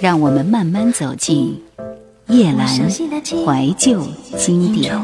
[0.00, 1.60] 让我们慢慢走进
[2.28, 4.00] 夜阑怀旧
[4.36, 4.94] 经典。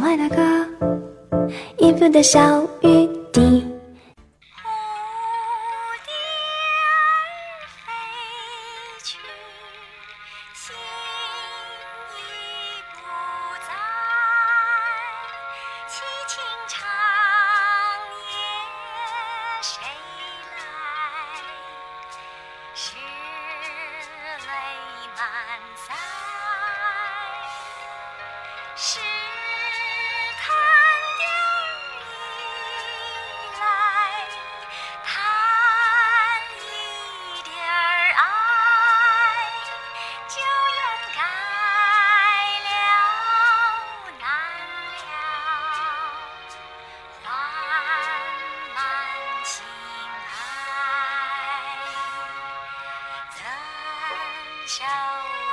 [54.76, 54.84] 台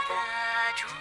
[0.09, 1.00] 湾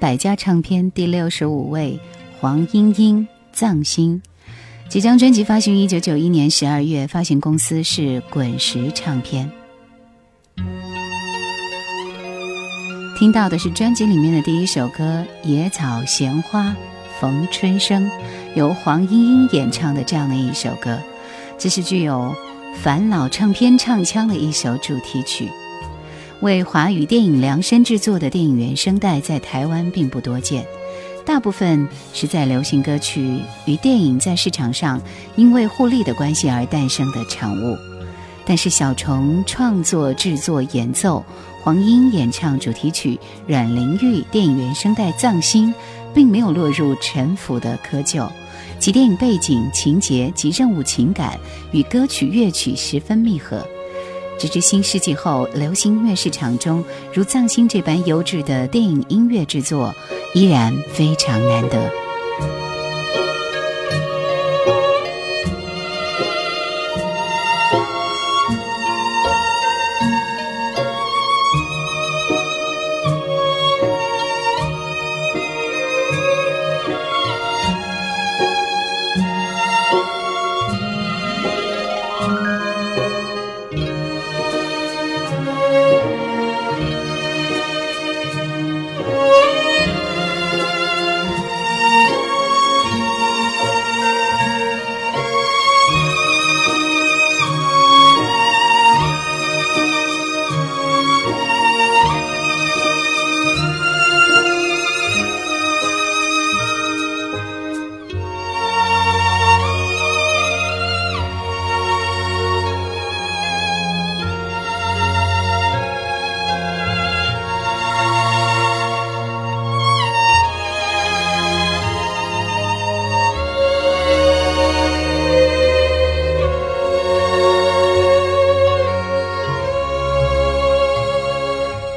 [0.00, 2.00] 百家唱片第六十五位
[2.40, 4.22] 黄莺莺藏心，
[4.88, 9.48] 几张专辑发行于一九九一年十二月，发行公司是滚石唱片。
[13.18, 16.74] 听到的是专辑里面的第一首歌《野草闲花
[17.20, 18.08] 逢春生》，
[18.54, 20.98] 由黄莺莺演唱的这样的一首歌，
[21.58, 22.34] 这是具有
[22.80, 25.50] 返老唱片唱腔的一首主题曲。
[26.40, 30.64] 为华语电影量身制作的电影原声带在台湾并不多见，
[31.22, 35.02] 大部分是在流行歌曲与电影在市场上
[35.36, 37.76] 因为互利的关系而诞生的产物。
[38.46, 41.22] 但是小虫创作、制作、演奏，
[41.62, 45.68] 黄莺演唱主题曲《阮玲玉》电影原声带《藏心》，
[46.14, 48.26] 并没有落入陈腐的窠臼，
[48.78, 51.38] 其电影背景、情节及任务情感
[51.70, 53.62] 与歌曲乐曲十分密合。
[54.40, 59.94] 直至新世纪后，流行音乐市场中如《藏心》这般优质的电影音乐制作，
[60.32, 61.90] 依然非常难得。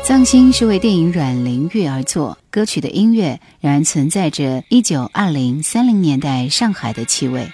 [0.06, 7.50] 藏心是为电影《阮玲玉》而作，歌曲的音乐仍然存在着一九二零三零年代上海的气味，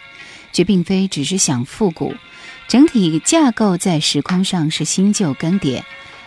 [0.51, 2.15] 却并非只是想复古。
[2.67, 5.83] 整体架构在时空上是新旧更迭，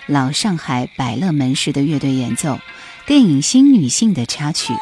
[0.07, 2.61] 老上海百乐门式的乐队演奏，
[3.05, 4.73] 电影新女性的插曲，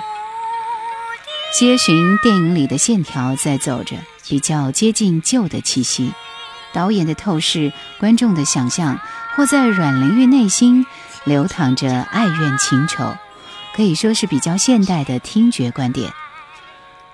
[1.59, 3.97] 接寻电影里的线条在走着，
[4.29, 6.13] 比较接近旧的气息。
[6.73, 9.01] 导演的透视，观众的想象，
[9.35, 10.85] 或在阮玲玉内心。
[11.25, 13.17] 流淌着爱怨情仇，
[13.75, 16.13] 可以说是比较现代的听觉观点。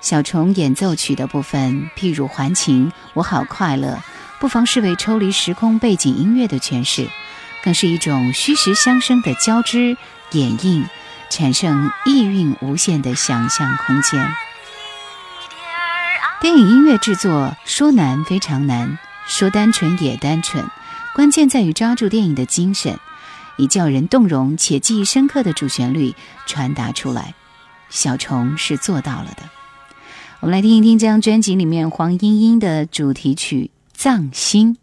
[0.00, 3.98] 小虫演奏曲的部分，譬如还情，我好快乐，
[4.38, 7.08] 不妨视为抽离时空背景音乐的诠释，
[7.64, 9.96] 更是一种虚实相生的交织
[10.30, 10.86] 掩映，
[11.30, 14.28] 产生意蕴无限的想象空间。
[16.40, 20.64] 电影音乐制作说难非常难，说单纯也单纯，
[21.14, 23.00] 关键在于抓住电影的精神，
[23.56, 26.14] 以叫人动容且记忆深刻的主旋律
[26.46, 27.34] 传达出来。
[27.88, 29.42] 小虫是做到了的。
[30.40, 34.76] 我们来听一听这张专辑里面黄莺莺的主题曲《藏心》。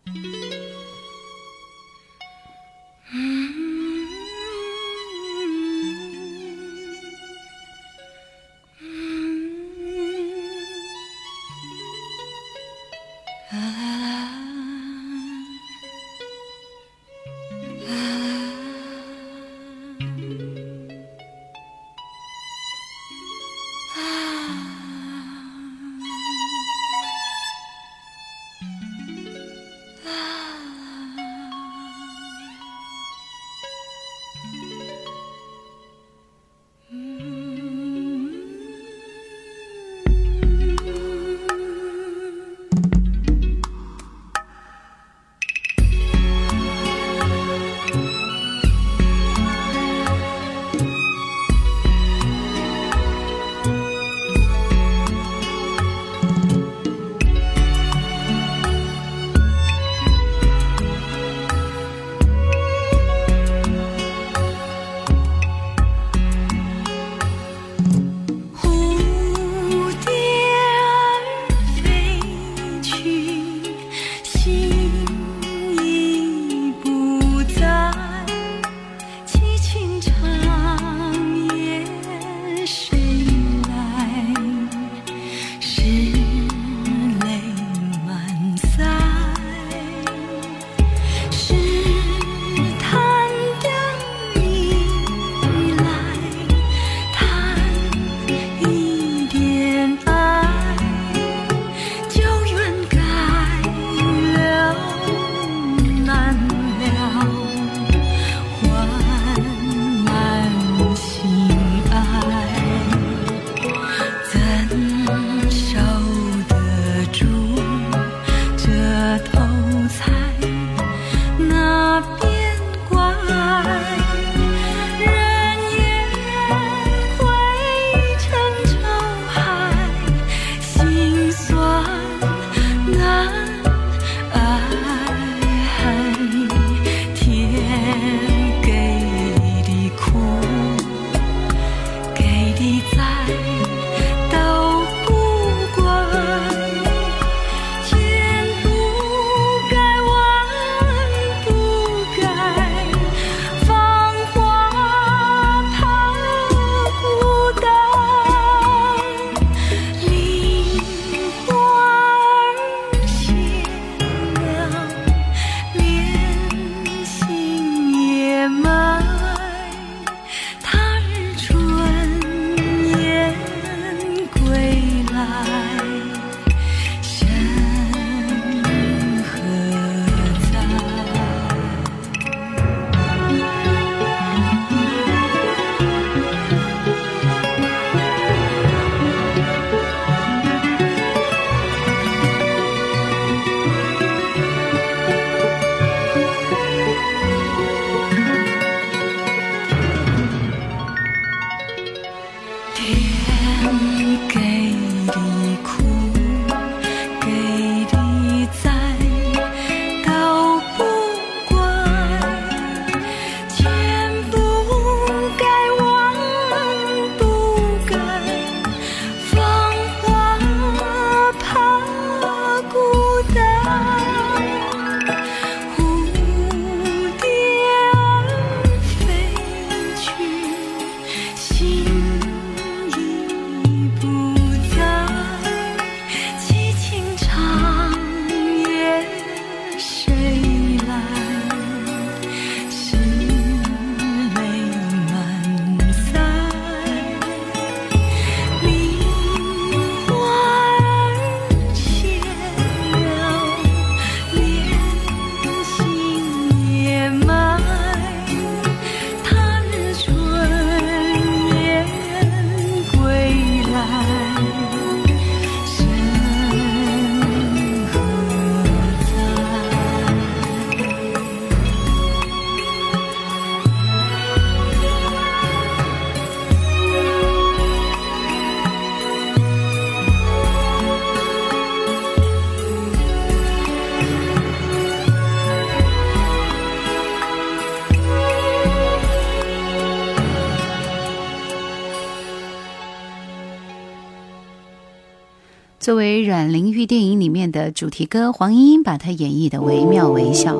[295.84, 300.56] 作为阮玲玉电影里面的主题歌，黄莺莺把它演绎的惟妙惟肖。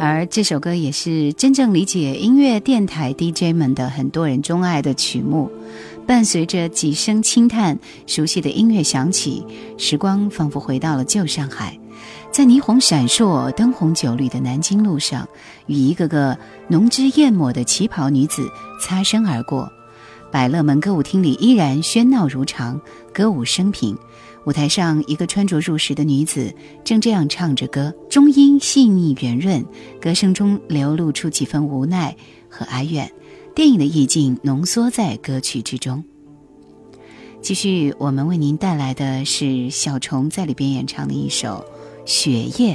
[0.00, 5.48] 而这首歌也是真正理解音乐电台 DJ 们的很多人钟爱的曲目。
[6.08, 9.46] 伴随着几声轻叹，熟悉的音乐响起，
[9.78, 11.78] 时光仿佛回到了旧上海，
[12.32, 15.28] 在霓虹闪烁、灯红酒绿的南京路上，
[15.68, 19.70] 与一个个浓脂艳抹的旗袍女子擦身而过。
[20.32, 22.80] 百乐门歌舞厅里依然喧闹如常，
[23.12, 23.96] 歌舞升平。
[24.44, 29.64] 舞台上，一个穿着入时的女子正这样唱着歌，中音细腻圆润，
[30.00, 32.16] 歌声中流露出几分无奈
[32.48, 33.10] 和哀怨。
[33.54, 36.02] 电影的意境浓缩在歌曲之中。
[37.40, 41.64] 继续，我们为您带来的是小虫在里边演唱的一首
[42.10, 42.74] 《雪夜》。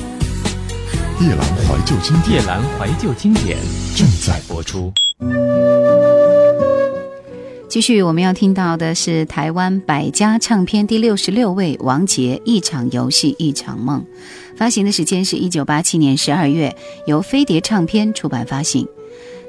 [1.21, 3.55] 夜阑怀旧经典，夜阑怀旧经典
[3.95, 4.91] 正在播出。
[7.69, 14.01] 继续，我们要听到的是台湾百家唱片第六十六位王杰《一场游戏一场梦》，
[14.57, 16.75] 发行的时间是一九八七年十二月，
[17.05, 18.87] 由飞碟唱片出版发行。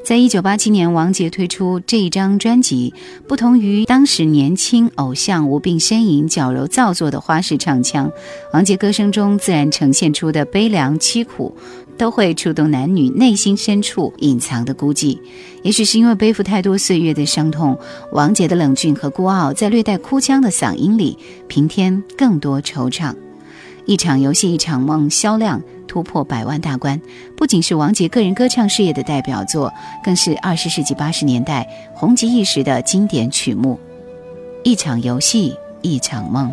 [0.05, 2.93] 在一九八七年，王杰推出这一张专辑，
[3.29, 8.11] 不同于当时年轻偶像无病呻吟、矫揉造作的花式唱腔，
[8.53, 11.57] 王杰歌声中自然呈现出的悲凉凄苦，
[11.97, 15.17] 都会触动男女内心深处隐藏的孤寂。
[15.63, 17.79] 也许是因为背负太多岁月的伤痛，
[18.11, 21.17] 王杰的冷峻和孤傲，在略带哭腔的嗓音里，
[21.47, 23.15] 平添更多惆怅。
[23.85, 27.01] 一场游戏，一场梦，销量突破百万大关，
[27.37, 29.73] 不仅是王杰个人歌唱事业的代表作，
[30.05, 33.79] 更是二十世纪八十年代红极一时的经典曲目。
[34.63, 36.53] 一场游戏，一场梦。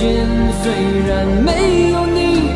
[0.00, 0.16] 如今
[0.62, 0.72] 虽
[1.06, 2.48] 然没有你，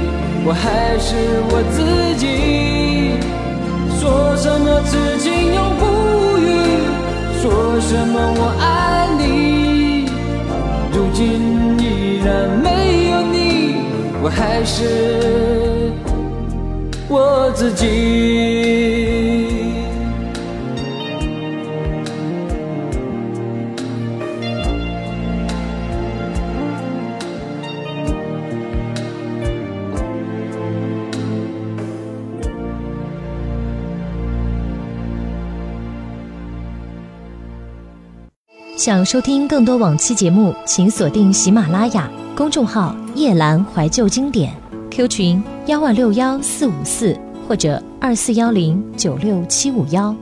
[0.47, 1.15] 我还是
[1.51, 3.21] 我自己。
[4.01, 6.43] 说什么此情永不渝，
[7.43, 10.07] 说什么我爱你。
[10.91, 13.77] 如今依然没有你，
[14.23, 15.93] 我还是
[17.11, 19.04] 我自己。
[38.85, 44.53] 想收听更多往期节目，请锁定喜马拉雅公众号“夜阑怀旧经典
[44.91, 47.19] ”，Q 群幺二六幺四五四
[47.49, 50.15] 或者二四幺零九六七五幺。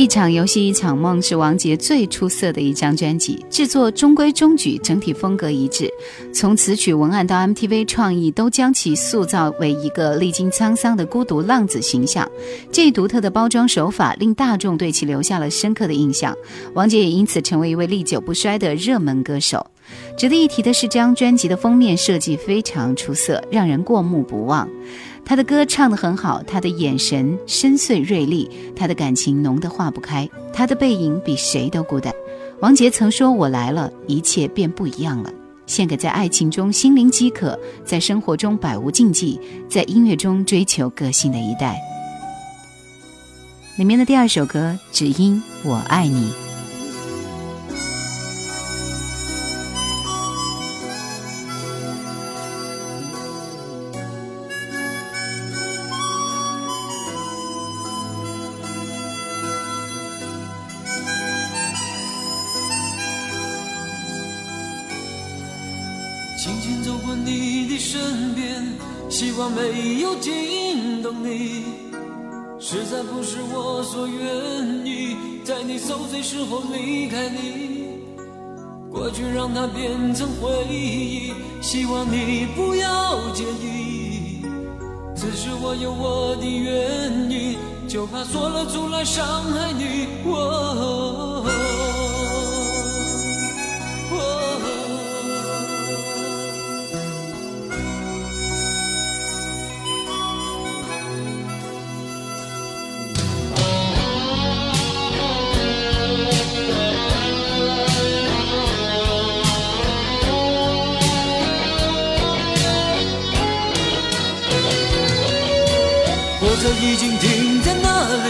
[0.00, 5.92] 一场游戏一场梦是王杰最出色的一张专辑，制作中规中矩，整体风格一致。
[6.32, 12.26] 从词曲文案到 MTV 创意，都将其塑造为一个历经沧桑的孤独浪子形象。
[12.72, 16.34] 这一独特的包装手法令大众对其留下了深刻的印象，
[16.72, 19.66] 王杰也因此成为一位历久不衰的热门歌手。
[20.16, 24.66] 值得一提的是，这张专辑的封面设计非常出色，让人过目不忘。
[25.30, 32.12] 他的歌唱得很好，他的眼神深邃锐利，他的感情浓得化不开，他的背影比谁都孤单。
[32.58, 35.32] 王杰曾说：“我来了，一切变不一样了。”
[35.68, 41.80] 献给在爱情中心灵饥渴，在生活中百无禁忌，在音乐中追求个性的一代。
[43.78, 46.32] 里面的第二首歌《只因我爱你》。
[80.40, 84.42] 回忆，希望你不要介意。
[85.14, 90.06] 只是我有我的原因，就怕说了出来伤害你。
[90.24, 91.44] 哦
[116.60, 118.28] 车已经停在那里，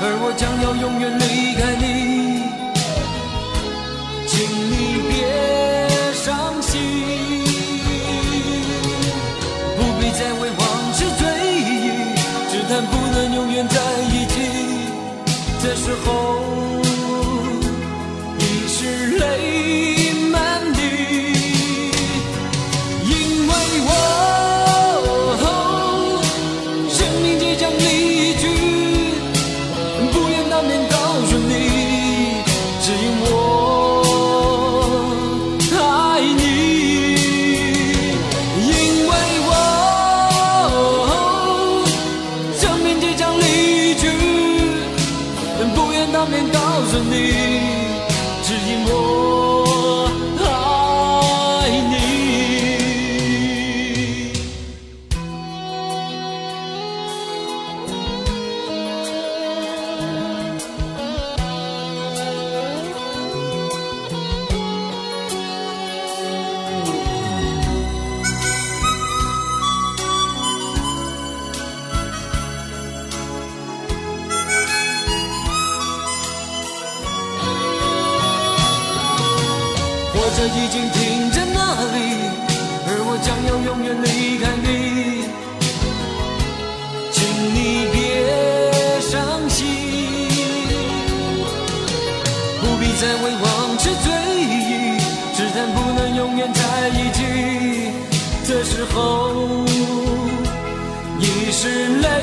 [0.00, 1.84] 而我将要永远离开你，
[4.26, 4.72] 请你
[5.04, 5.12] 别
[6.14, 6.80] 伤心，
[9.76, 12.16] 不必再为往事追忆，
[12.50, 13.76] 只谈不能永远在
[14.08, 14.34] 一起，
[15.62, 16.08] 这时候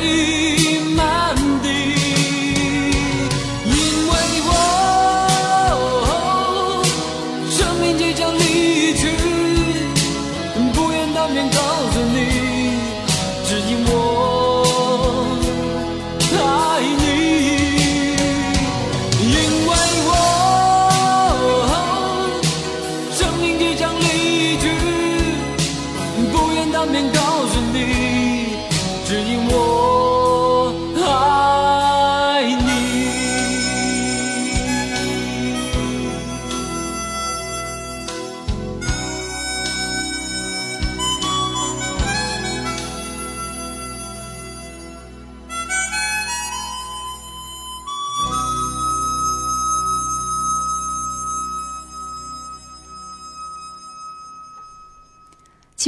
[0.01, 0.61] 是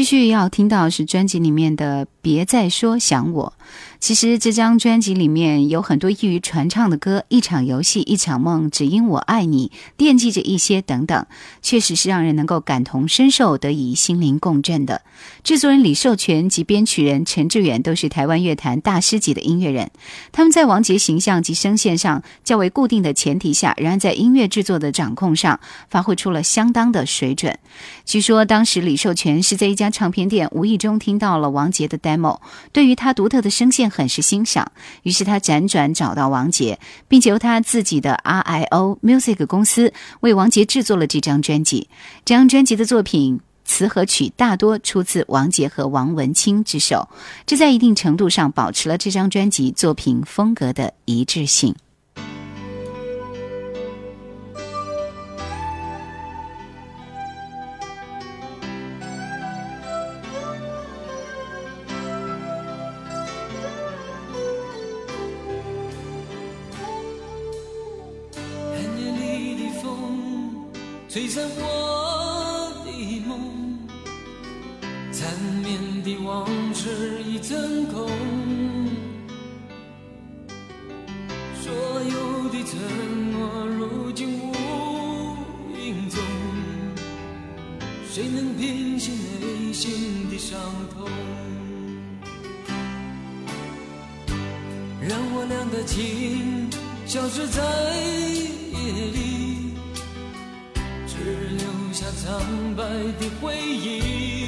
[0.03, 3.53] 继续要听到是专辑里面的《别再说想我》。
[4.01, 11.25] 其实这张专辑里面有很多易于传唱的歌，《一场游戏一场梦》，只因我爱你，惦记着一些等等，
[11.61, 15.03] 确实是让人能够感同身受，得以心灵共振的。
[15.43, 19.91] 制作人李寿全及编曲人陈志远都是台湾乐坛大师级的音乐人，
[20.31, 27.59] 他们在王杰形象及声线上较为固定的前提下，仍然在音乐制作的掌控上发挥出了相当的水准。
[28.05, 32.39] 据说当时李寿全是在一家唱片店无意中听到了王杰的 demo，
[32.71, 36.79] 对于他独特的声线很是欣赏，于是他辗转找到王杰，
[37.09, 41.89] 并且由他自己的 RIO Music 公司为王杰制作了这张专辑。
[42.23, 43.41] 这张专辑的作品。
[43.65, 47.07] 词和曲大多出自王杰和王文清之手，
[47.45, 51.75] 这在一定程度上保持了这张专辑作品风格的一致性。
[76.17, 78.09] 往事已成空，
[81.61, 84.51] 所有的承诺如今无
[85.77, 86.19] 影踪，
[88.09, 90.59] 谁能平息内心的伤
[90.93, 91.09] 痛？
[95.01, 96.69] 让我俩的情
[97.05, 97.61] 消失在
[98.71, 98.77] 夜
[99.11, 99.73] 里，
[101.07, 101.13] 只
[101.57, 102.83] 留下苍白
[103.19, 104.42] 的回忆。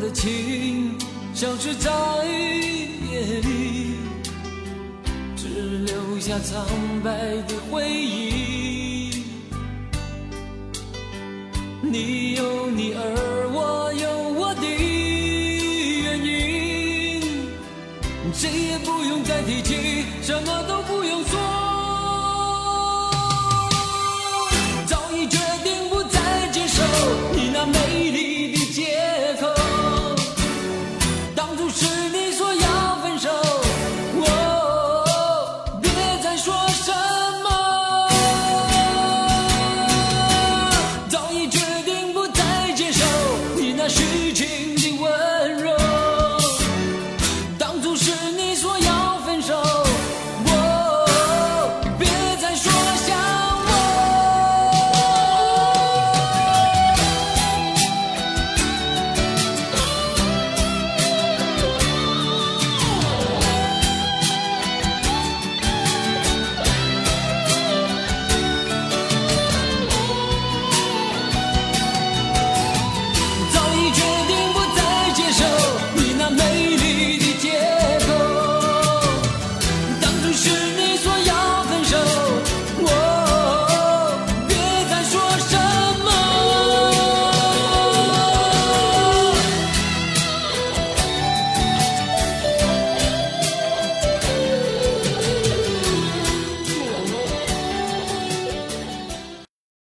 [0.00, 0.96] 的情
[1.34, 1.90] 消失在
[2.24, 3.96] 夜里，
[5.36, 6.66] 只留下苍
[7.04, 9.24] 白的回忆。
[11.82, 14.10] 你有你，而我有
[14.40, 14.62] 我的
[16.02, 17.20] 原因，
[18.32, 20.99] 谁也不用再提起，什么都不。